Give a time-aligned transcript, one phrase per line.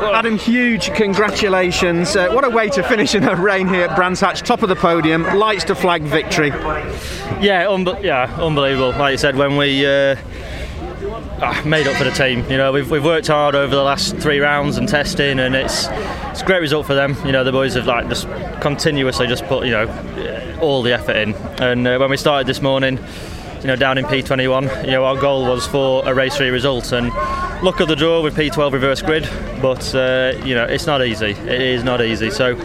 [0.00, 2.14] Adam, huge congratulations.
[2.14, 4.68] Uh, what a way to finish in the rain here at Brands Hatch, top of
[4.68, 6.48] the podium, lights to flag victory.
[7.40, 8.90] Yeah, yeah, unbelievable.
[8.90, 10.16] Like you said, when we uh,
[11.40, 14.16] ah, made up for the team, you know, we've, we've worked hard over the last
[14.16, 15.88] three rounds and testing, and it's
[16.30, 17.16] it's a great result for them.
[17.24, 18.28] You know, the boys have like just
[18.60, 21.34] continuously just put you know all the effort in.
[21.60, 22.98] And uh, when we started this morning,
[23.60, 26.92] you know, down in P21, you know, our goal was for a race three result,
[26.92, 27.08] and
[27.62, 29.28] luck of the draw with P12 reverse grid,
[29.60, 31.30] but uh, you know, it's not easy.
[31.30, 32.30] It is not easy.
[32.30, 32.58] So.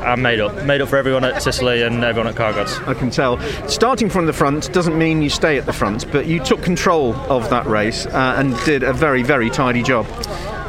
[0.00, 2.78] I'm made up, made up for everyone at Ciceley and everyone at Car Gods.
[2.86, 3.38] I can tell.
[3.68, 7.14] Starting from the front doesn't mean you stay at the front, but you took control
[7.30, 10.06] of that race uh, and did a very, very tidy job.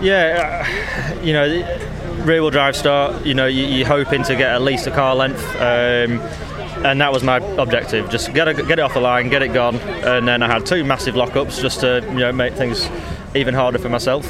[0.01, 1.45] Yeah, uh, you know,
[2.25, 5.15] rear wheel drive start, you know, you, you're hoping to get at least a car
[5.15, 5.43] length.
[5.55, 6.19] Um,
[6.83, 8.09] and that was my objective.
[8.09, 10.65] Just get, a, get it off the line, get it gone, and then I had
[10.65, 12.89] two massive lockups just to you know make things
[13.35, 14.25] even harder for myself.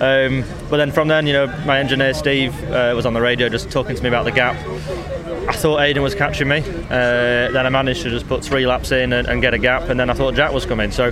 [0.00, 3.48] Um, but then from then, you know, my engineer Steve uh, was on the radio
[3.48, 4.56] just talking to me about the gap.
[5.48, 6.58] I thought Aiden was catching me.
[6.58, 9.88] Uh, then I managed to just put three laps in and, and, get a gap,
[9.88, 10.90] and then I thought Jack was coming.
[10.90, 11.10] So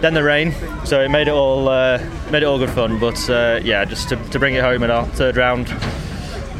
[0.00, 0.52] then the rain,
[0.84, 1.98] so it made it all uh,
[2.30, 2.98] made it all good fun.
[2.98, 5.68] But uh, yeah, just to, to bring it home in our third round,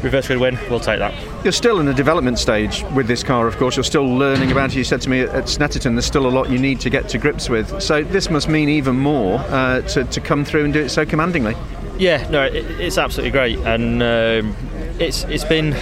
[0.03, 1.13] reverse grid win, we'll take that.
[1.43, 3.75] You're still in the development stage with this car, of course.
[3.75, 4.75] You're still learning about it.
[4.75, 7.17] You said to me at Snetterton, there's still a lot you need to get to
[7.17, 7.81] grips with.
[7.81, 11.05] So this must mean even more uh, to, to come through and do it so
[11.05, 11.55] commandingly.
[11.97, 14.55] Yeah, no, it, it's absolutely great, and um,
[14.99, 15.73] it's it's been,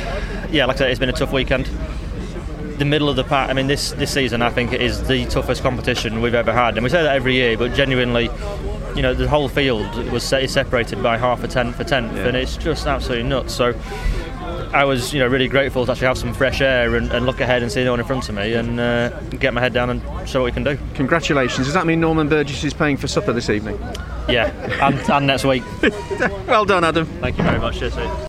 [0.51, 1.69] yeah, like I said, it's been a tough weekend.
[2.77, 3.49] The middle of the pack.
[3.49, 6.75] I mean, this this season, I think it is the toughest competition we've ever had,
[6.75, 8.29] and we say that every year, but genuinely,
[8.95, 12.27] you know, the whole field was separated by half a tenth for tenth, yeah.
[12.27, 13.53] and it's just absolutely nuts.
[13.53, 13.73] So.
[14.73, 17.39] I was, you know, really grateful to actually have some fresh air and, and look
[17.39, 19.89] ahead and see no one in front of me and uh, get my head down
[19.89, 20.77] and show what we can do.
[20.95, 21.65] Congratulations!
[21.65, 23.79] Does that mean Norman Burgess is paying for supper this evening?
[24.27, 24.51] Yeah,
[24.85, 25.63] and, and next week.
[26.47, 27.05] well done, Adam.
[27.05, 27.79] Thank you very much.
[27.79, 27.95] Cheers.